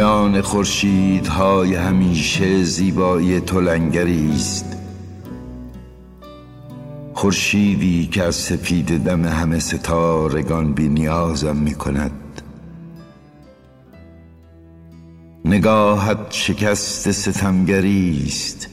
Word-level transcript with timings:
میان 0.00 0.40
خورشیدهای 0.40 1.74
همیشه 1.74 2.64
زیبایی 2.64 3.40
تو 3.40 3.68
است. 4.34 4.76
خورشیدی 7.14 8.06
که 8.06 8.22
از 8.22 8.34
سفید 8.34 9.04
دم 9.04 9.24
همه 9.24 9.58
ستارگان 9.58 10.72
بی 10.72 10.88
نیازم 10.88 11.56
می 11.56 11.74
کند 11.74 12.42
نگاهت 15.44 16.18
شکست 16.30 17.10
ستمگری 17.10 18.24
است. 18.26 18.68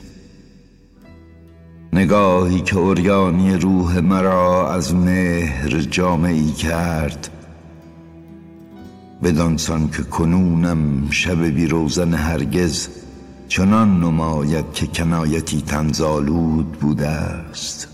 نگاهی 1.93 2.61
که 2.61 2.77
اوریانی 2.77 3.53
روح 3.55 3.99
مرا 3.99 4.73
از 4.73 4.95
مهر 4.95 5.69
جامعی 5.69 6.51
کرد. 6.51 7.36
بدانسان 9.23 9.89
که 9.89 10.03
کنونم 10.03 11.09
شب 11.09 11.45
بی 11.45 11.67
روزن 11.67 12.13
هرگز 12.13 12.87
چنان 13.47 13.99
نماید 13.99 14.73
که 14.73 14.87
کنایتی 14.87 15.61
تنزالود 15.61 16.71
بوده 16.71 17.07
است. 17.07 17.87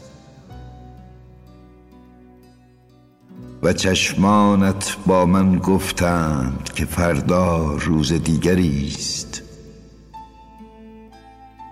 و 3.64 3.74
چشمانت 3.74 4.98
با 5.06 5.26
من 5.26 5.58
گفتند 5.58 6.70
که 6.76 6.86
فردا 6.86 7.76
روز 7.76 8.14
دیگری 8.14 8.94
است. 8.96 9.42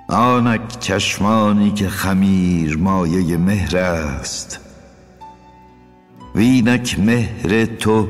آنک 0.08 0.80
چشمانی 0.80 1.72
که 1.72 1.90
خمیر 1.90 2.78
مایه 2.78 3.38
مهر 3.38 3.78
است 3.78 4.60
وینک 6.36 7.00
مهر 7.00 7.66
تو 7.66 8.08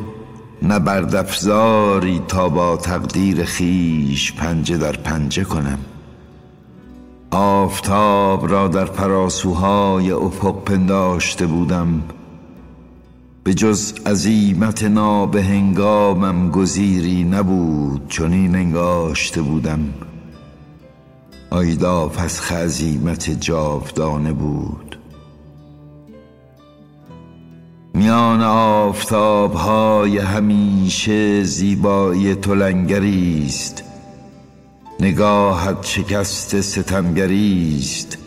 نبردفزاری 0.63 2.21
تا 2.27 2.49
با 2.49 2.77
تقدیر 2.77 3.43
خیش 3.43 4.33
پنجه 4.33 4.77
در 4.77 4.91
پنجه 4.91 5.43
کنم. 5.43 5.79
آفتاب 7.31 8.51
را 8.51 8.67
در 8.67 8.85
پراسوهای 8.85 10.11
افق 10.11 10.63
پنداشته 10.63 11.45
بودم. 11.45 12.03
به 13.43 13.53
جز 13.53 13.93
عزیمت 14.05 14.83
نابه 14.83 15.43
هنگامم 15.43 16.51
گزیری 16.51 17.23
نبود 17.23 18.07
چنین 18.09 18.55
انگاشته 18.55 19.41
بودم. 19.41 19.93
آیدا 21.49 22.07
پس 22.07 22.51
عزیمت 22.51 23.29
جاودانه 23.29 24.33
بود. 24.33 25.00
میان 28.01 28.41
آفتاب 28.41 29.53
های 29.53 30.17
همیشه 30.17 31.43
زیبایی 31.43 32.35
تو 32.35 32.53
است. 33.47 33.83
نگاهت 34.99 35.85
شکست 35.85 36.61
ستمگری 36.61 37.77
است 37.79 38.17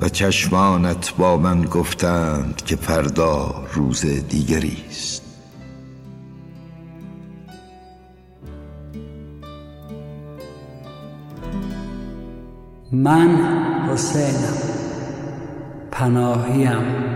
و 0.00 0.08
چشمانت 0.08 1.14
با 1.18 1.36
من 1.36 1.62
گفتند 1.62 2.62
که 2.66 2.76
فردا 2.76 3.64
روز 3.74 4.06
دیگری 4.06 4.76
است. 4.90 5.22
من 12.92 13.36
حسینم 13.92 14.58
پناهیم. 15.90 17.10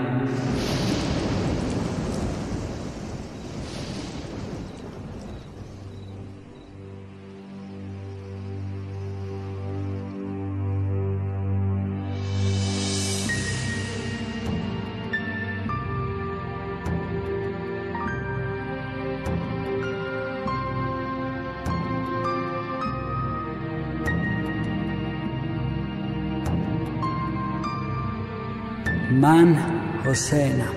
من 29.20 29.56
حسینم. 30.04 30.74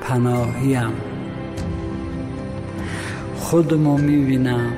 پناهیم. 0.00 0.92
خودمو 3.36 3.98
می‌بینم. 3.98 4.72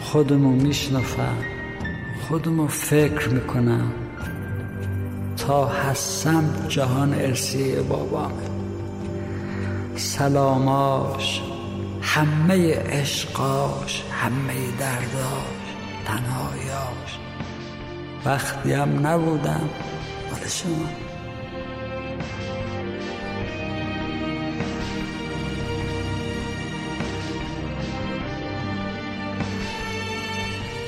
خودمو 0.00 0.50
میشنفم 0.50 1.36
خودمو 2.28 2.66
فکر 2.66 3.28
می‌کنم. 3.28 3.92
تا 5.36 5.66
هستم 5.66 6.44
جهان 6.68 7.14
ارسیه 7.14 7.80
بابامه 7.80 8.42
سلاماش. 9.96 11.42
همه 12.02 12.74
عشقاش 12.74 14.04
همه 14.10 14.54
درداش 14.78 15.68
تنهایاش 16.06 17.18
وقتی 18.24 18.72
هم 18.72 19.06
نبودم 19.06 19.68
مال 20.30 20.48
شما. 20.48 21.07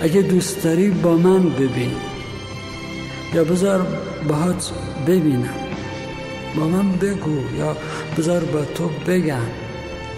اگه 0.01 0.23
دوست 0.23 0.65
داری 0.65 0.91
با 0.91 1.17
من 1.17 1.51
ببین. 1.51 1.93
یا 3.35 3.45
بذار 3.45 3.87
باهات 4.29 4.73
ببینم. 5.07 5.55
با 6.57 6.65
من 6.69 6.93
بگو 6.93 7.57
یا 7.59 7.77
بذار 8.19 8.45
با 8.45 8.65
تو 8.65 8.91
بگم. 9.07 9.51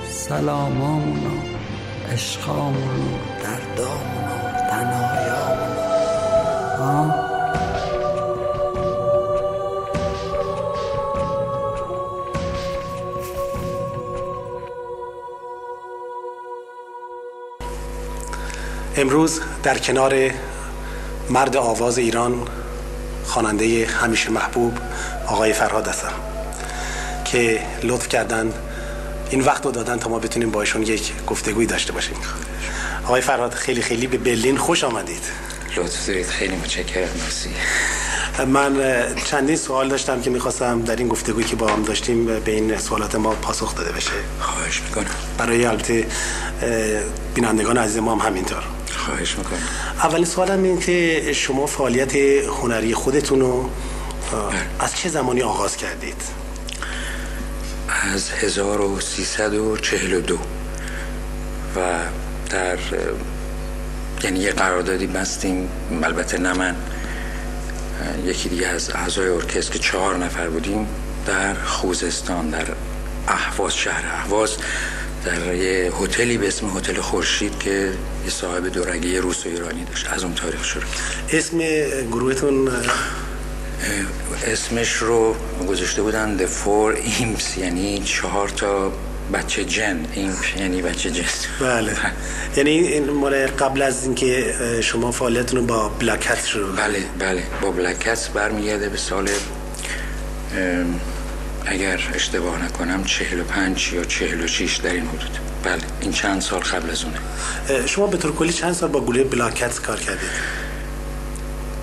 سلامامونو 0.09 1.41
عشقامونو 2.13 3.19
دردامونو 3.43 4.37
تنهایامونو 4.71 5.83
امروز 19.03 19.41
در 19.63 19.79
کنار 19.79 20.31
مرد 21.31 21.57
آواز 21.57 21.99
ایران 21.99 22.49
خواننده 23.25 23.87
همیشه 23.87 24.31
محبوب 24.31 24.79
آقای 25.27 25.53
فرهاد 25.53 25.89
هستم 25.89 26.13
که 27.25 27.61
لطف 27.83 28.09
کردن 28.09 28.53
این 29.31 29.41
وقت 29.41 29.65
رو 29.65 29.71
دادن 29.71 29.99
تا 29.99 30.09
ما 30.09 30.19
بتونیم 30.19 30.51
باشون 30.51 30.83
یک 30.83 31.13
گفتگوی 31.27 31.67
داشته 31.67 31.93
باشیم. 31.93 32.17
آقای 33.05 33.21
فرهاد 33.21 33.53
خیلی 33.53 33.83
خیلی 33.83 34.07
به 34.07 34.19
برلین 34.19 34.57
خوش 34.57 34.85
آمدید. 34.85 35.23
لطف 35.77 36.07
دارید. 36.07 36.27
خیلی 36.27 36.57
متشکرم. 36.57 37.09
مرسی. 37.25 37.51
من 38.47 38.77
چندین 39.25 39.57
سوال 39.57 39.89
داشتم 39.89 40.21
که 40.21 40.31
می‌خواستم 40.31 40.83
در 40.83 40.97
این 40.97 41.09
گفتگویی 41.09 41.47
که 41.47 41.57
با 41.57 41.69
هم 41.69 41.83
داشتیم 41.83 42.27
به 42.27 42.53
این 42.53 42.79
سوالات 42.79 43.15
ما 43.15 43.31
پاسخ 43.31 43.75
داده 43.75 43.93
بشه. 43.93 44.11
خواهش 44.41 44.83
می‌کنم. 44.83 45.15
برای 45.39 45.65
البته 45.65 46.07
بینندگان 47.35 47.79
عزیز 47.79 47.99
ما 47.99 48.15
هم 48.15 48.27
همینطور. 48.27 48.63
خواهش 48.97 49.39
می‌کنم. 49.39 49.59
اولین 50.03 50.25
سوالم 50.25 50.63
این 50.63 50.81
که 50.81 51.33
شما 51.33 51.67
فعالیت 51.67 52.17
هنری 52.47 52.95
خودتون 52.95 53.41
رو 53.41 53.71
از 54.79 54.97
چه 54.97 55.09
زمانی 55.09 55.43
آغاز 55.43 55.77
کردید؟ 55.77 56.23
از 58.15 58.31
1342 58.31 60.39
و 61.77 61.99
در 62.51 62.79
یعنی 64.25 64.39
یه 64.39 64.53
قراردادی 64.53 65.07
بستیم. 65.07 65.69
البته 66.03 66.39
نه 66.39 66.53
من 66.53 66.77
یکی 68.25 68.49
دیگه 68.49 68.67
از 68.67 68.91
اعضای 68.91 69.29
ارکستر 69.29 69.73
که 69.73 69.79
چهار 69.79 70.17
نفر 70.17 70.49
بودیم 70.49 70.89
در 71.27 71.55
خوزستان 71.55 72.51
در 72.51 72.67
احواز 73.29 73.77
شهر 73.77 74.07
احواز 74.07 74.57
در 75.25 75.55
یه 75.55 75.93
هتلی 76.03 76.39
به 76.39 76.49
اسم 76.49 76.67
هتل 76.77 77.01
خورشید 77.01 77.59
که 77.59 77.93
یه 78.25 78.31
صاحب 78.31 78.69
دورگی 78.69 79.19
روس 79.19 79.47
و 79.47 79.49
ایرانی 79.49 79.85
داشت. 79.85 80.07
از 80.11 80.25
اون 80.25 80.35
تاریخ 80.35 80.65
شروع 80.65 80.85
اسم 81.33 81.59
گروهتون 82.11 82.69
اسمش 84.47 84.93
رو 84.93 85.37
گذاشته 85.69 86.03
بودن 86.03 86.39
The 86.39 86.49
Four 86.49 86.97
Imps 86.97 87.59
یعنی 87.59 87.99
چهار 87.99 88.49
تا 88.49 88.93
بچه 89.33 89.65
جن. 89.65 90.07
ایمپ 90.15 90.59
یعنی 90.59 90.83
بچه 90.83 91.11
جن. 91.11 91.25
بله. 91.61 91.93
یعنی 92.57 92.71
این 92.71 93.11
مال 93.11 93.47
قبل 93.47 93.83
از 93.83 94.05
اینکه 94.05 94.55
شما 94.83 95.11
فعالیتتون 95.11 95.61
رو 95.61 95.67
با 95.67 95.89
بلکت 95.89 96.51
رو 96.51 96.73
بله 96.73 97.03
بله. 97.19 97.43
با 97.63 97.71
بلکت 97.71 98.29
برمیگرده 98.35 98.89
به 98.89 98.97
سال 98.97 99.29
اگر 101.67 102.01
اشتباه 102.15 102.65
نکنم 102.65 103.05
چهل 103.05 103.41
و 103.41 103.45
پنج 103.45 103.93
یا 103.93 104.05
چهل 104.05 104.45
و 104.45 104.47
شیش 104.47 104.77
در 104.77 104.93
این 104.93 105.07
حدود. 105.07 105.39
بله 105.65 105.83
این 106.01 106.13
چند 106.13 106.41
سال 106.41 106.61
قبل 106.61 106.91
از 106.91 107.05
اونه. 107.05 107.87
شما 107.87 108.07
به 108.07 108.17
طور 108.17 108.33
کلی 108.33 108.53
چند 108.53 108.73
سال 108.73 108.89
با 108.89 109.01
گروه 109.01 109.25
بلاکت 109.25 109.81
کار 109.81 110.01
کردید؟ 110.01 110.31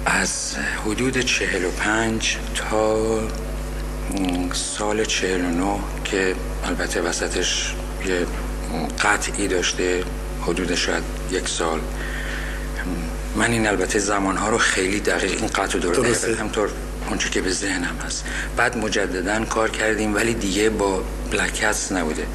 از 0.05 0.55
حدود 0.85 1.19
چهل 1.19 1.65
و 1.65 1.71
پنج 1.71 2.37
تا 2.55 3.19
سال 4.53 5.05
چهل 5.05 5.41
و 5.41 5.49
نو 5.49 5.79
که 6.03 6.35
البته 6.65 7.01
وسطش 7.01 7.73
یه 8.05 8.25
قطعی 9.01 9.47
داشته 9.47 10.03
حدود 10.41 10.75
شاید 10.75 11.03
یک 11.31 11.49
سال. 11.49 11.79
من 13.35 13.51
این 13.51 13.67
البته 13.67 13.99
زمانها 13.99 14.49
رو 14.49 14.57
خیلی 14.57 14.99
دقیق 14.99 15.31
این 15.31 15.47
قطع 15.47 15.79
دقیق 15.79 16.39
همطور 16.39 16.69
اونچه 17.09 17.29
که 17.29 17.41
به 17.41 17.51
ذهنم 17.51 17.95
هست. 18.05 18.23
بعد 18.57 18.77
مجددا 18.77 19.45
کار 19.45 19.69
کردیم 19.69 20.15
ولی 20.15 20.33
دیگه 20.33 20.69
با 20.69 21.03
بلکتس 21.31 21.91
نبوده. 21.91 22.25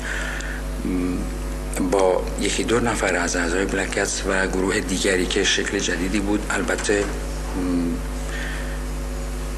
با 1.90 2.24
یکی 2.40 2.64
دو 2.64 2.80
نفر 2.80 3.16
از 3.16 3.36
اعضای 3.36 3.64
بلکتس 3.64 4.22
و 4.26 4.46
گروه 4.46 4.80
دیگری 4.80 5.26
که 5.26 5.44
شکل 5.44 5.78
جدیدی 5.78 6.20
بود. 6.20 6.46
البته 6.50 7.04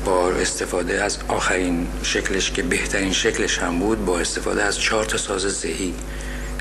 با 0.05 0.31
استفاده 0.31 1.05
از 1.05 1.19
آخرین 1.29 1.87
شکلش 2.03 2.51
که 2.51 2.63
بهترین 2.63 3.13
شکلش 3.13 3.59
هم 3.59 3.79
بود 3.79 4.05
با 4.05 4.19
استفاده 4.19 4.63
از 4.63 4.79
چهار 4.79 5.05
تا 5.05 5.19
ساز 5.19 5.43
زهی 5.43 5.95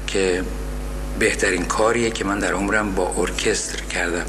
که 0.07 0.44
بهترین 1.19 1.66
کاریه 1.66 2.10
که 2.10 2.25
من 2.25 2.40
در 2.40 2.54
عمرم 2.54 2.96
با 2.96 3.13
ارکستر 3.18 3.80
کردم. 3.80 4.25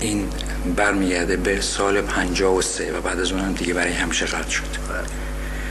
این 0.00 0.28
برمیگرده 0.76 1.36
به 1.36 1.60
سال 1.60 2.00
53 2.02 2.92
و 2.92 3.00
بعد 3.00 3.20
از 3.20 3.32
اونم 3.32 3.52
دیگه 3.52 3.74
برای 3.74 3.92
همیشه 3.92 4.26
قطع 4.26 4.50
شد. 4.50 4.64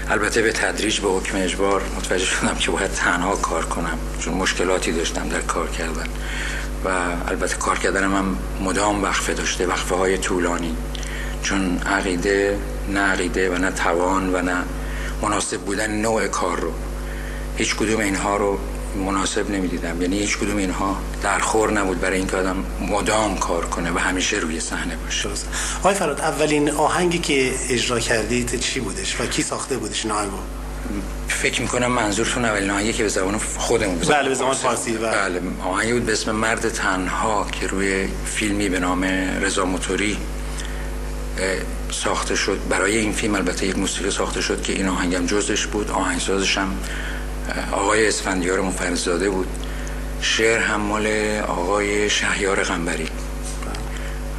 البته 0.09 0.41
به 0.41 0.51
تدریج 0.51 0.99
به 0.99 1.07
حکم 1.07 1.37
اجبار 1.37 1.81
متوجه 1.97 2.25
شدم 2.25 2.55
که 2.55 2.71
باید 2.71 2.91
تنها 2.91 3.35
کار 3.35 3.65
کنم 3.65 3.99
چون 4.19 4.33
مشکلاتی 4.33 4.91
داشتم 4.91 5.29
در 5.29 5.41
کار 5.41 5.69
کردن. 5.69 6.07
و 6.85 6.89
البته 7.27 7.55
کار 7.55 7.79
کردنم 7.79 8.15
هم 8.15 8.37
مدام 8.61 9.03
وقفه 9.03 9.33
داشته 9.33 9.67
وقفه 9.67 9.95
های 9.95 10.17
طولانی. 10.17 10.75
چون 11.43 11.77
عقیده 11.77 12.57
نه 12.89 12.99
عقیده 12.99 13.49
و 13.49 13.57
نه 13.57 13.71
توان 13.71 14.35
و 14.35 14.41
نه 14.41 14.63
مناسب 15.21 15.57
بودن 15.57 15.91
نوع 15.91 16.27
کار 16.27 16.59
رو. 16.59 16.71
هیچ 17.57 17.75
کدوم 17.75 17.99
اینها 17.99 18.37
رو 18.37 18.59
مناسب 18.99 19.51
نمی‌دیدم. 19.51 20.01
یعنی 20.01 20.19
هیچ 20.19 20.37
کدوم 20.37 20.57
اینها 20.57 20.97
در 21.23 21.39
خور 21.39 21.71
نبود 21.71 22.01
برای 22.01 22.17
اینکه 22.17 22.37
آدم 22.37 22.65
مدام 22.89 23.37
کار 23.37 23.65
کنه 23.65 23.91
و 23.91 23.97
همیشه 23.97 24.37
روی 24.37 24.59
صحنه 24.59 24.95
باشه. 24.95 25.29
آقای 25.79 25.95
فراد 25.95 26.21
اولین 26.21 26.69
آهنگی 26.69 27.19
که 27.19 27.53
اجرا 27.69 27.99
کردید 27.99 28.59
چی 28.59 28.79
بودش 28.79 29.21
و 29.21 29.25
کی 29.25 29.43
ساخته 29.43 29.77
بودش 29.77 30.05
این 30.05 30.13
آهنگو 30.13 30.37
فکر 31.27 31.61
می‌کنم 31.61 31.91
منظورتون 31.91 32.45
اولین 32.45 32.69
آهنگی 32.69 32.93
که 32.93 33.03
به 33.03 33.09
زبان 33.09 33.37
خودمون 33.57 33.99
بله 33.99 34.29
به 34.29 34.35
زبان 34.35 34.53
فارسی 34.53 34.91
بله. 34.91 35.11
بله. 35.11 35.41
آهنگی 35.63 35.93
بود 35.93 36.05
به 36.05 36.11
اسم 36.11 36.31
مرد 36.31 36.69
تنها 36.69 37.47
که 37.51 37.67
روی 37.67 38.07
فیلمی 38.25 38.69
به 38.69 38.79
نام 38.79 39.03
رضا 39.41 39.65
موتوری 39.65 40.17
ساخته 41.91 42.35
شد. 42.35 42.59
برای 42.69 42.97
این 42.97 43.11
فیلم 43.11 43.35
البته 43.35 43.65
یک 43.65 43.77
موسیقی 43.77 44.11
ساخته 44.11 44.41
شد 44.41 44.61
که 44.61 44.73
این 44.73 44.87
آهنگم 44.87 45.25
جزش 45.25 45.65
بود. 45.65 45.91
آهنگسازش 45.91 46.57
هم 46.57 46.77
آقای 47.71 48.07
اسفندیار 48.07 48.61
مفرزاده 48.61 49.29
بود. 49.29 49.47
شعر 50.21 50.59
هم 50.59 50.81
مال 50.81 51.07
آقای 51.47 52.09
شهیار 52.09 52.63
غنبری. 52.63 53.07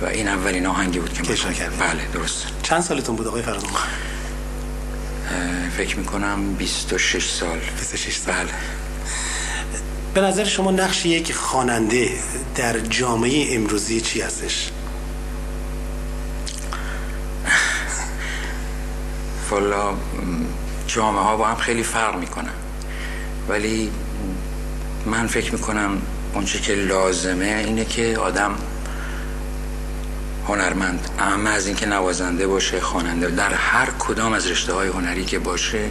و 0.00 0.06
این 0.06 0.28
اولین 0.28 0.66
آهنگی 0.66 0.98
بود 0.98 1.12
که 1.12 1.34
کرد 1.34 1.78
بله 1.78 2.06
درست 2.12 2.46
چند 2.62 2.80
سالتون 2.82 3.16
بود 3.16 3.26
آقای 3.26 3.42
فرادون 3.42 3.70
فکر 5.76 5.96
می‌کنم 5.96 6.54
26 6.54 7.30
سال. 7.30 7.58
26 7.78 8.16
سال. 8.16 8.34
بله. 8.34 8.50
به 10.14 10.20
نظر 10.20 10.44
شما 10.44 10.70
نقش 10.70 11.06
یک 11.06 11.32
خواننده 11.32 12.10
در 12.56 12.78
جامعه 12.78 13.54
امروزی 13.54 14.00
چی 14.00 14.20
هستش؟ 14.20 14.70
والا 19.50 19.94
جامعه 20.86 21.22
ها 21.22 21.36
با 21.36 21.46
هم 21.46 21.56
خیلی 21.56 21.82
فرق 21.82 22.16
می‌کنن. 22.18 22.52
ولی 23.50 23.90
من 25.06 25.26
فکر 25.26 25.52
می‌کنم 25.52 26.02
اونچه 26.34 26.60
که 26.60 26.74
لازمه 26.74 27.64
اینه 27.66 27.84
که 27.84 28.18
آدم 28.18 28.54
هنرمند 30.48 31.08
اما 31.18 31.50
از 31.50 31.66
اینکه 31.66 31.86
نوازنده 31.86 32.46
باشه 32.46 32.80
خواننده 32.80 33.30
در 33.30 33.54
هر 33.54 33.88
کدام 33.98 34.32
از 34.32 34.46
رشته 34.46 34.72
های 34.72 34.88
هنری 34.88 35.24
که 35.24 35.38
باشه 35.38 35.90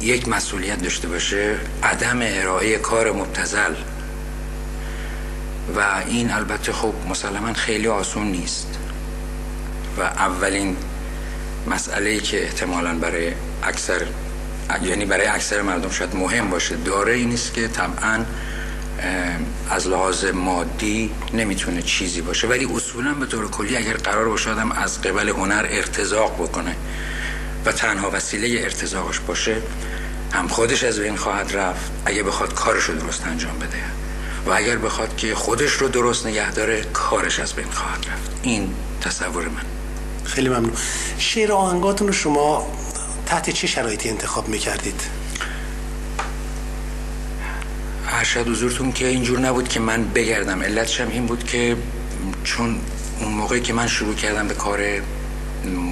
یک 0.00 0.28
مسئولیت 0.28 0.82
داشته 0.82 1.08
باشه 1.08 1.56
عدم 1.82 2.18
ارائه 2.22 2.78
کار 2.78 3.12
مبتزل 3.12 3.74
و 5.76 6.02
این 6.06 6.30
البته 6.32 6.72
خب 6.72 6.92
مسلما 7.10 7.52
خیلی 7.52 7.88
آسون 7.88 8.26
نیست. 8.26 8.78
و 9.98 10.02
اولین 10.02 10.76
مسئله 11.66 12.18
که 12.18 12.42
احتمالا 12.44 12.94
برای 12.94 13.32
اکثر 13.66 14.06
یعنی 14.82 15.04
برای 15.04 15.26
اکثر 15.26 15.62
مردم 15.62 15.90
شاید 15.90 16.16
مهم 16.16 16.50
باشه. 16.50 16.76
داره 16.76 17.12
این 17.14 17.32
است 17.32 17.54
که 17.54 17.68
طبعا 17.68 18.24
از 19.70 19.86
لحاظ 19.86 20.24
مادی 20.24 21.10
نمی‌تونه 21.34 21.82
چیزی 21.82 22.20
باشه. 22.20 22.46
ولی 22.46 22.68
اصولا 22.74 23.14
به 23.14 23.26
طور 23.26 23.50
کلی 23.50 23.76
اگر 23.76 23.94
قرار 23.94 24.28
باشه 24.28 24.50
آدم 24.50 24.72
از 24.72 25.00
قبل 25.00 25.28
هنر 25.28 25.66
ارتزاق 25.70 26.34
بکنه 26.34 26.76
و 27.64 27.72
تنها 27.72 28.10
وسیله 28.10 28.62
ارتزاقش 28.62 29.18
باشه 29.18 29.56
هم 30.32 30.48
خودش 30.48 30.84
از 30.84 30.98
بین 30.98 31.16
خواهد 31.16 31.56
رفت 31.56 31.90
اگر 32.06 32.22
بخواد 32.22 32.54
کارش 32.54 32.84
رو 32.84 32.94
درست 32.94 33.26
انجام 33.26 33.58
بده. 33.58 33.78
و 34.46 34.52
اگر 34.52 34.76
بخواد 34.76 35.16
که 35.16 35.34
خودش 35.34 35.72
رو 35.72 35.88
درست 35.88 36.26
نگه 36.26 36.50
داره 36.50 36.84
کارش 36.92 37.40
از 37.40 37.52
بین 37.52 37.70
خواهد 37.70 37.98
رفت. 37.98 38.30
این 38.42 38.74
تصور 39.00 39.48
من. 39.48 39.62
خیلی 40.24 40.48
ممنون. 40.48 40.72
شعر 41.18 41.52
آهنگاتون 41.52 42.06
رو 42.06 42.12
شما 42.12 42.72
تحت 43.26 43.50
چه 43.50 43.66
شرایطی 43.66 44.08
انتخاب 44.08 44.48
می‌کردید؟ 44.48 45.00
ارشد 48.08 48.48
حضورتون 48.48 48.92
که 48.92 49.06
اینجور 49.06 49.38
نبود 49.38 49.68
که 49.68 49.80
من 49.80 50.04
بگردم. 50.04 50.62
علتش 50.62 51.00
هم 51.00 51.08
این 51.08 51.26
بود 51.26 51.44
که 51.44 51.76
چون 52.44 52.80
اون 53.20 53.32
موقعی 53.32 53.60
که 53.60 53.72
من 53.72 53.86
شروع 53.86 54.14
کردم 54.14 54.48
به 54.48 54.54
کار 54.54 54.80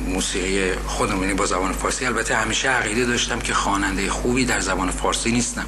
موسیقی 0.08 0.72
خودم 0.86 1.20
یعنی 1.20 1.34
با 1.34 1.46
زبان 1.46 1.72
فارسی 1.72 2.06
البته 2.06 2.36
همیشه 2.36 2.69
عقیده 2.69 3.05
داشتم 3.05 3.38
که 3.38 3.55
خواننده 3.55 4.10
خوبی 4.10 4.44
در 4.44 4.60
زبان 4.60 4.91
فارسی 4.91 5.32
نیستم. 5.32 5.67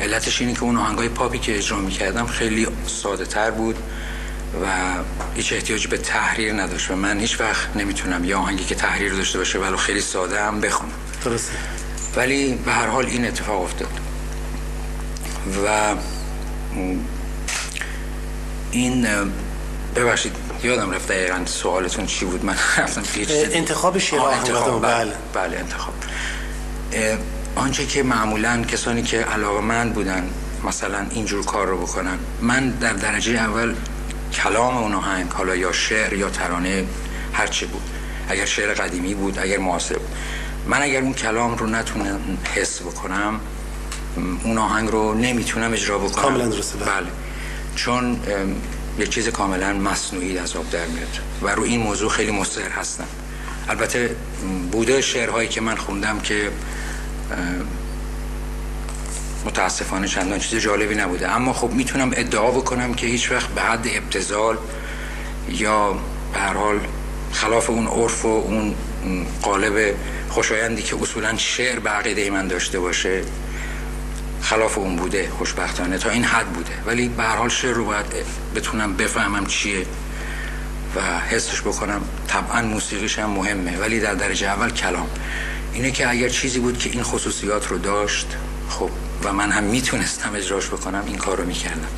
علتش 0.00 0.40
اینه 0.40 0.54
که 0.54 0.62
اون 0.62 0.76
آهنگای 0.76 1.08
پاپی 1.08 1.38
که 1.38 1.56
اجرا 1.56 1.78
می‌کردم 1.78 2.26
خیلی 2.26 2.66
ساده 2.86 3.24
تر 3.24 3.50
بود. 3.50 3.76
و 4.62 4.66
هیچ 5.34 5.52
احتیاجی 5.52 5.88
به 5.88 5.98
تحریر 5.98 6.52
نداشت 6.52 6.90
و 6.90 6.96
من 6.96 7.20
هیچ 7.20 7.40
وقت 7.40 7.76
نمی‌تونم 7.76 8.24
یا 8.24 8.38
آهنگی 8.38 8.64
که 8.64 8.74
تحریر 8.74 9.12
داشته 9.12 9.38
باشه 9.38 9.58
ولو 9.58 9.76
خیلی 9.76 10.00
ساده 10.00 10.42
هم 10.42 10.60
بخونم. 10.60 10.92
درسته. 11.24 11.52
ولی 12.16 12.54
به 12.54 12.72
هر 12.72 12.86
حال 12.86 13.06
این 13.06 13.26
اتفاق 13.26 13.62
افتاد. 13.62 13.88
و 15.66 15.94
این 18.70 19.06
ببخشید 19.96 20.32
یادم 20.62 20.90
رفت 20.90 21.08
دقیقا 21.08 21.44
سوالتون 21.46 22.06
چی 22.06 22.24
بود؟ 22.24 22.44
من 22.44 22.56
رفتم 22.78 23.02
انتخاب 23.52 23.98
شعر 23.98 24.20
انتخاب. 24.20 24.82
بله. 24.82 25.04
بله. 25.04 25.12
بله 25.34 25.58
انتخاب. 25.58 25.94
آنچه 27.56 27.86
که 27.86 28.02
معمولا 28.02 28.62
کسانی 28.62 29.02
که 29.02 29.18
علاقه 29.18 29.60
من 29.60 29.90
بودن 29.90 30.30
مثلا 30.64 31.06
اینجور 31.10 31.44
کار 31.44 31.66
رو 31.66 31.78
بکنن 31.78 32.18
من 32.40 32.70
در 32.70 32.92
درجه 32.92 33.32
اول 33.32 33.74
کلام 34.42 34.76
اون 34.76 34.94
آهنگ 34.94 35.30
حالا 35.30 35.56
یا 35.56 35.72
شعر 35.72 36.12
یا 36.12 36.30
ترانه 36.30 36.84
هرچی 37.32 37.66
بود. 37.66 37.82
اگر 38.28 38.44
شعر 38.44 38.74
قدیمی 38.74 39.14
بود 39.14 39.38
اگر 39.38 39.58
معاصر 39.58 39.96
من 40.66 40.82
اگر 40.82 41.00
اون 41.00 41.12
کلام 41.12 41.56
رو 41.56 41.66
نتونم 41.66 42.20
حس 42.54 42.80
بکنم 42.80 43.40
اون 44.44 44.58
آهنگ 44.58 44.88
رو 44.88 45.14
نمی‌تونم 45.14 45.72
اجرا 45.72 45.98
بکنم. 45.98 46.22
کاملا 46.22 46.48
درسته 46.48 46.78
بله, 46.78 46.86
بله. 46.86 47.06
چون 47.74 48.20
یک 48.98 49.08
چیز 49.08 49.28
کاملا 49.28 49.72
مصنوعی 49.72 50.38
از 50.38 50.56
آب 50.56 50.70
در 50.70 50.86
میاد 50.86 51.08
و 51.42 51.48
رو 51.48 51.62
این 51.62 51.80
موضوع 51.80 52.10
خیلی 52.10 52.32
مصر 52.32 52.68
هستم. 52.68 53.06
البته 53.68 54.16
بوده 54.72 55.00
شعرهایی 55.00 55.48
که 55.48 55.60
من 55.60 55.76
خوندم 55.76 56.20
که 56.20 56.50
متاسفانه 59.46 60.08
چندان 60.08 60.38
چیز 60.38 60.60
جالبی 60.60 60.94
نبوده. 60.94 61.30
اما 61.30 61.52
خب 61.52 61.70
می‌تونم 61.70 62.10
ادعا 62.16 62.50
بکنم 62.50 62.94
که 62.94 63.06
هیچ 63.06 63.32
وقت 63.32 63.48
به 63.48 63.60
حد 63.60 63.86
ابتزال 63.94 64.58
یا 65.48 65.92
به 66.32 66.38
هر 66.38 66.52
حال 66.52 66.80
خلاف 67.32 67.70
اون 67.70 67.86
عرف 67.86 68.24
و 68.24 68.28
اون 68.28 68.74
قالب 69.42 69.94
خوشایندی 70.28 70.82
که 70.82 70.96
اصولا 71.02 71.36
شعر 71.36 71.78
به 71.78 71.90
عقیده 71.90 72.30
من 72.30 72.48
داشته 72.48 72.80
باشه 72.80 73.22
خلاف 74.42 74.78
اون 74.78 74.96
بوده 74.96 75.30
خوشبختانه 75.38 75.98
تا 75.98 76.10
این 76.10 76.24
حد 76.24 76.46
بوده. 76.46 76.72
ولی 76.86 77.08
به 77.08 77.22
هر 77.22 77.36
حال 77.36 77.48
شعر 77.48 77.72
رو 77.72 77.84
باید 77.84 78.06
بتونم 78.54 78.96
بفهمم 78.96 79.46
چیه 79.46 79.86
و 80.96 81.00
حسش 81.20 81.60
بکنم. 81.60 82.00
طبعا 82.28 82.62
موسیقیش 82.62 83.18
هم 83.18 83.30
مهمه. 83.30 83.78
ولی 83.78 84.00
در 84.00 84.14
درجه 84.14 84.46
اول 84.46 84.70
کلام. 84.70 85.06
اینه 85.72 85.90
که 85.90 86.10
اگر 86.10 86.28
چیزی 86.28 86.58
بود 86.58 86.78
که 86.78 86.90
این 86.90 87.02
خصوصیات 87.02 87.68
رو 87.68 87.78
داشت 87.78 88.26
خب 88.68 88.90
و 89.26 89.32
من 89.32 89.52
هم 89.52 89.64
می‌تونستم 89.64 90.34
اجراش 90.34 90.66
بکنم 90.66 91.02
این 91.06 91.16
کار 91.16 91.36
رو 91.36 91.44
می‌کردم 91.44 91.88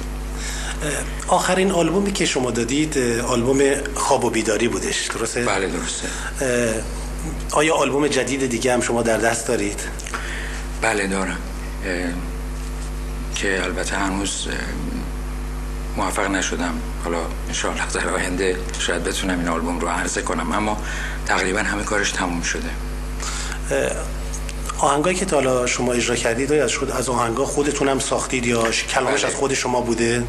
آخرین 1.28 1.70
آلبومی 1.70 2.12
که 2.12 2.26
شما 2.26 2.50
دادید 2.50 2.98
آلبوم 3.22 3.60
خواب 3.94 4.24
و 4.24 4.30
بیداری 4.30 4.68
بودش 4.68 5.06
درسته؟ 5.06 5.44
بله 5.44 5.68
درسته. 5.68 6.08
آیا 7.50 7.74
آلبوم 7.74 8.08
جدید 8.08 8.50
دیگه 8.50 8.72
هم 8.72 8.80
شما 8.80 9.02
در 9.02 9.18
دست 9.18 9.48
دارید؟ 9.48 9.80
بله 10.82 11.06
دارم. 11.06 11.38
که 13.34 13.62
البته 13.64 13.96
هنوز 13.96 14.48
موفق 15.96 16.30
نشدم. 16.30 16.74
حالا 17.04 17.18
انشاءالله 17.48 17.86
در 17.94 18.08
آینده 18.08 18.56
شاید 18.78 19.04
بتونم 19.04 19.38
این 19.38 19.48
آلبوم 19.48 19.80
رو 19.80 19.88
عرضه 19.88 20.22
کنم 20.22 20.52
اما 20.52 20.78
تقریبا 21.26 21.60
همه 21.60 21.82
کارش 21.82 22.10
تموم 22.10 22.42
شده. 22.42 22.70
آهنگایی 24.78 25.16
که 25.16 25.24
تا 25.24 25.36
حالا 25.36 25.66
شما 25.66 25.92
اجرا 25.92 26.16
کردید 26.16 26.52
از 26.52 26.70
شد 26.70 26.92
از 26.96 27.08
آهنگا 27.08 27.44
خودتون 27.44 27.88
هم 27.88 27.98
ساختید 27.98 28.46
یا 28.46 28.70
کلامش 28.70 29.20
بله. 29.20 29.26
از 29.26 29.34
خود 29.34 29.54
شما 29.54 29.80
بوده؟ 29.80 30.24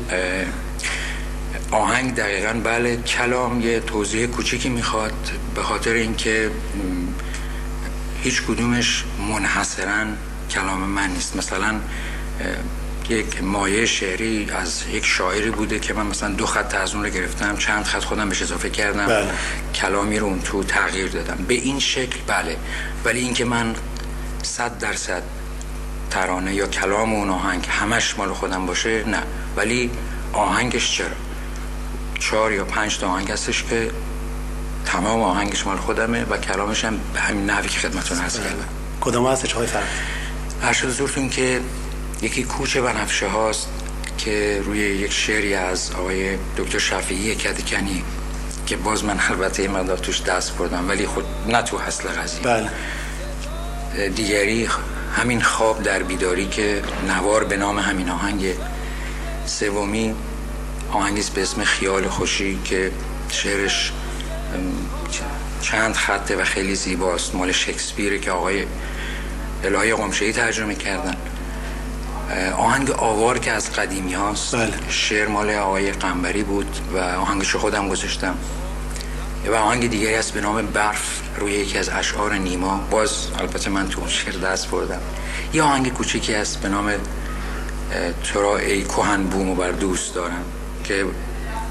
آهنگ 1.71 2.15
دقیقا 2.15 2.61
بله 2.63 2.97
کلام 2.97 3.61
یه 3.61 3.79
توضیح 3.79 4.25
کوچیکی 4.25 4.69
می‌خواد 4.69 5.13
به 5.55 5.63
خاطر 5.63 5.93
اینکه 5.93 6.51
هیچ 8.23 8.41
کدومش 8.41 9.03
منحصرا 9.29 10.05
کلام 10.51 10.79
من 10.79 11.09
نیست. 11.09 11.35
مثلا 11.35 11.75
یک 13.09 13.43
مایه 13.43 13.85
شعری 13.85 14.47
از 14.51 14.83
یک 14.93 15.05
شاعری 15.05 15.49
بوده 15.49 15.79
که 15.79 15.93
من 15.93 16.05
مثلا 16.05 16.29
دو 16.29 16.45
خط 16.45 16.75
از 16.75 16.95
اون 16.95 17.03
رو 17.03 17.09
گرفتم 17.09 17.57
چند 17.57 17.85
خط 17.85 18.03
خودم 18.03 18.29
بهش 18.29 18.41
اضافه 18.41 18.69
کردم. 18.69 19.05
بله. 19.05 19.27
کلامی 19.75 20.19
رو 20.19 20.25
اون 20.25 20.41
تو 20.41 20.63
تغییر 20.63 21.07
دادم. 21.07 21.45
به 21.47 21.53
این 21.53 21.79
شکل 21.79 22.19
بله. 22.27 22.57
ولی 23.05 23.19
اینکه 23.19 23.45
من 23.45 23.75
صد 24.43 24.77
درصد 24.79 25.23
ترانه 26.09 26.53
یا 26.53 26.67
کلام 26.67 27.13
اون 27.13 27.29
آهنگ 27.29 27.67
همش 27.69 28.17
مال 28.17 28.33
خودم 28.33 28.65
باشه؟ 28.65 29.03
نه. 29.03 29.23
ولی 29.55 29.91
آهنگش 30.33 30.97
چرا؟ 30.97 31.07
چهار 32.19 32.51
یا 32.51 32.65
پنج 32.65 32.97
تا 32.97 33.07
آهنگ 33.07 33.31
هستش 33.31 33.63
که 33.63 33.91
تمام 34.85 35.21
آهنگش 35.21 35.65
مال 35.65 35.77
خودمه 35.77 36.23
و 36.23 36.37
کلامش 36.37 36.85
هم 36.85 36.99
به 37.13 37.19
همین 37.19 37.45
نحوی 37.45 37.69
که 37.69 37.79
خدمتون 37.79 38.17
هست 38.17 38.39
بله. 38.39 38.49
کردم 38.49 38.67
کدام 39.01 39.27
هستش؟ 39.27 39.53
های 39.53 39.67
فرق 39.67 39.83
هر 40.61 40.73
زورتون 40.73 41.29
که 41.29 41.61
یکی 42.21 42.43
کوچه 42.43 42.81
بنفشه 42.81 43.27
هاست 43.27 43.67
که 44.17 44.61
روی 44.65 44.79
یک 44.79 45.11
شعری 45.11 45.53
از 45.53 45.91
آقای 45.91 46.37
دکتر 46.57 46.79
شفیعی 46.79 47.35
کدکنی 47.35 48.03
که 48.65 48.77
باز 48.77 49.03
من 49.03 49.19
البته 49.29 49.63
این 49.63 49.85
توش 49.95 50.21
دست 50.21 50.57
بردم 50.57 50.89
ولی 50.89 51.05
خود 51.05 51.25
نه 51.47 51.61
تو 51.61 51.77
حسل 51.77 52.09
قضیه. 52.09 52.41
بله. 52.41 52.69
دیگری 54.15 54.69
همین 55.15 55.41
خواب 55.41 55.83
در 55.83 56.03
بیداری 56.03 56.47
که 56.47 56.81
نوار 57.07 57.43
به 57.43 57.57
نام 57.57 57.79
همین 57.79 58.09
آهنگ 58.09 58.53
سومی 59.45 60.15
آهنگی 60.91 61.23
به 61.35 61.41
اسم 61.41 61.63
خیال 61.63 62.07
خوشی 62.07 62.59
که 62.65 62.91
شعرش 63.29 63.91
چند 65.61 65.95
خطه 65.95 66.35
و 66.35 66.43
خیلی 66.43 66.75
زیباست. 66.75 67.35
مال 67.35 67.51
شکسپیره 67.51 68.19
که 68.19 68.31
آقای 68.31 68.65
الهی 69.63 69.93
قمشهی 69.93 70.33
ترجمه 70.33 70.75
کردن. 70.75 71.15
آهنگ 72.57 72.91
آوار 72.91 73.39
که 73.39 73.51
از 73.51 73.71
قدیمی 73.71 74.13
هاست 74.13 74.55
بله. 74.55 74.73
شعر 74.89 75.27
مال 75.27 75.49
آقای 75.49 75.91
قنبری 75.91 76.43
بود 76.43 76.77
و 76.93 76.97
آهنگش 76.97 77.55
خودم 77.55 77.89
گذاشتم. 77.89 78.37
و 79.47 79.55
آهنگ 79.55 79.89
دیگری 79.89 80.15
است 80.15 80.33
به 80.33 80.41
نام 80.41 80.65
برف 80.65 81.21
روی 81.39 81.51
یکی 81.51 81.77
از 81.77 81.89
اشعار 81.89 82.33
نیما. 82.33 82.87
باز 82.91 83.27
البته 83.39 83.69
من 83.69 83.89
تو 83.89 84.07
شعر 84.07 84.33
دست 84.33 84.67
بردم. 84.67 85.01
یه 85.53 85.63
آهنگ 85.63 85.93
کوچیکی 85.93 86.35
است 86.35 86.61
به 86.61 86.69
نام 86.69 86.91
ترا 88.33 88.57
ای 88.57 88.83
کوهن 88.83 89.23
بومو 89.23 89.55
بر 89.55 89.71
دوست 89.71 90.15
دارم 90.15 90.45
که 90.83 91.05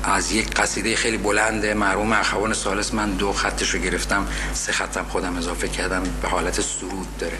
از 0.04 0.32
یک 0.32 0.54
قصیده 0.54 0.96
خیلی 0.96 1.16
بلند 1.16 1.66
مرحوم 1.66 2.12
اخوان 2.12 2.52
سالس 2.52 2.94
من 2.94 3.10
دو 3.10 3.32
خطش 3.32 3.70
رو 3.70 3.80
گرفتم 3.80 4.26
سه 4.52 4.72
خطم 4.72 5.04
خودم 5.08 5.36
اضافه 5.36 5.68
کردم 5.68 6.02
به 6.22 6.28
حالت 6.28 6.60
سرود 6.60 7.18
داره. 7.18 7.36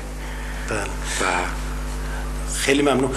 بله. 0.69 0.81
و 0.81 1.25
خیلی 2.57 2.83
ممنون. 2.83 3.11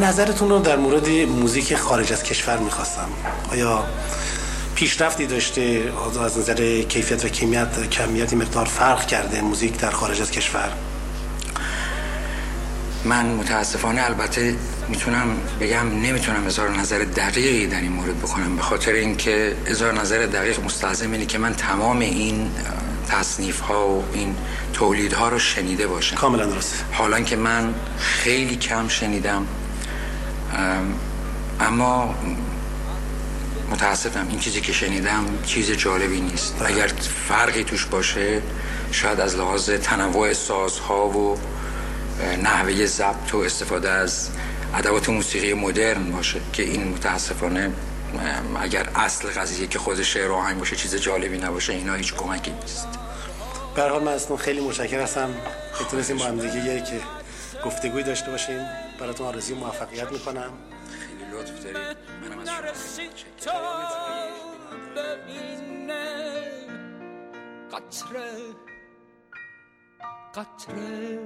نظرتون 0.00 0.48
رو 0.48 0.58
در 0.58 0.76
مورد 0.76 1.08
موزیک 1.08 1.76
خارج 1.76 2.12
از 2.12 2.22
کشور 2.22 2.58
می‌خواستم. 2.58 3.08
آیا 3.52 3.84
پیشرفتی 4.76 5.26
داشته 5.26 5.92
از 6.24 6.38
نظر 6.38 6.82
کیفیت 6.82 7.24
و 7.24 7.28
کمیت 7.28 7.90
کمیتی 7.90 8.36
مقدار 8.36 8.64
فرق 8.64 9.06
کرده 9.06 9.40
موزیک 9.40 9.78
در 9.78 9.90
خارج 9.90 10.20
از 10.20 10.30
کشور؟ 10.30 10.72
من 13.04 13.26
متاسفانه 13.26 14.04
البته 14.04 14.56
می‌تونم 14.88 15.36
بگم 15.60 16.00
نمی‌تونم 16.00 16.46
اظهار 16.46 16.70
نظر 16.70 16.98
دقیقی 16.98 17.66
در 17.66 17.80
این 17.80 17.92
مورد 17.92 18.18
بکنم 18.18 18.56
به 18.56 18.62
خاطر 18.62 18.92
اینکه 18.92 19.56
اظهار 19.66 20.00
نظر 20.00 20.26
دقیق 20.26 20.64
مستلزم 20.64 21.12
اینه 21.12 21.26
که 21.26 21.38
من 21.38 21.54
تمام 21.54 21.98
این 21.98 22.50
تصنیف 23.08 23.60
ها 23.60 23.88
و 23.88 24.04
این 24.12 24.36
تولید 24.72 25.12
ها 25.12 25.28
رو 25.28 25.38
شنیده 25.38 25.86
باشم. 25.86 26.16
کاملا 26.16 26.46
درست. 26.46 26.84
حالا 26.92 27.20
که 27.20 27.36
من 27.36 27.74
خیلی 27.98 28.56
کم 28.56 28.88
شنیدم 28.88 29.46
اما 31.60 32.14
متاسفم. 33.70 34.26
این 34.28 34.38
چیزی 34.38 34.60
که 34.60 34.72
شنیدم 34.72 35.38
چیز 35.46 35.70
جالبی 35.70 36.20
نیست. 36.20 36.62
اگر 36.66 36.86
فرقی 37.28 37.64
توش 37.64 37.86
باشه 37.86 38.42
شاید 38.92 39.20
از 39.20 39.36
لحاظ 39.36 39.70
تنوع 39.70 40.32
سازها 40.32 41.08
و 41.08 41.38
نحوه 42.42 42.86
ضبط 42.86 43.34
و 43.34 43.38
استفاده 43.38 43.90
از 43.90 44.28
ادوات 44.74 45.08
موسیقی 45.08 45.54
مدرن 45.54 46.12
باشه 46.12 46.40
که 46.52 46.62
این 46.62 46.88
متاسفانه 46.88 47.70
اگر 48.60 48.88
اصل 48.94 49.28
قضیه 49.28 49.66
که 49.66 49.78
خود 49.78 50.02
شعر 50.02 50.32
آهنگ 50.32 50.58
باشه 50.58 50.76
چیز 50.76 50.94
جالبی 50.94 51.38
نباشه 51.38 51.72
اینا 51.72 51.94
هیچ 51.94 52.14
کمکی 52.14 52.50
نیست. 52.50 52.88
به 53.74 53.82
حال 53.82 54.02
من 54.02 54.12
از 54.12 54.26
خیلی 54.38 54.60
متشکر 54.60 55.00
هستم 55.00 55.34
که 55.78 55.84
تونستیم 55.84 56.16
با 56.16 56.24
هم 56.24 56.38
دیگه 56.38 56.80
که 56.80 57.00
گفتگوی 57.64 58.02
داشته 58.02 58.30
باشیم. 58.30 58.58
براتون 59.00 59.26
آرزوی 59.26 59.54
موفقیت 59.54 60.12
می‌کنم. 60.12 60.50
خیلی 61.18 61.30
لطف 61.30 61.64
دارید 61.64 61.96
منم 62.22 62.38
از 62.38 62.48
قطره. 67.72 68.30
قطره. 70.34 71.20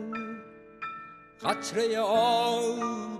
قطره 1.44 1.98
آب. 2.00 3.10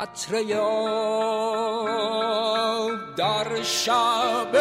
قطره 0.00 0.56
آب 0.58 1.98
در 3.16 3.62
شب 3.62 4.56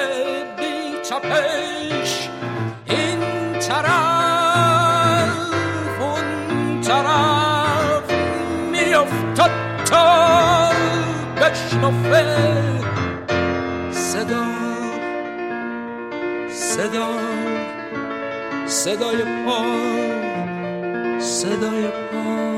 بی 0.58 0.98
تپش 1.10 2.30
این 2.89 3.20
طرف 3.60 5.30
اون 6.01 6.82
طرف 6.82 8.12
میافتد 8.72 9.84
تا 9.86 10.57
بشنفه 11.78 12.26
صدا. 13.92 14.46
صدا. 16.52 17.08
صدای 18.66 19.24
پا. 19.46 19.62
صدای 21.20 21.88
پا. 22.12 22.57